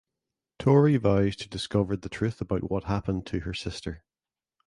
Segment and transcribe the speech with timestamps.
[0.57, 4.03] Tory vows to discover the truth about what happened to her sister.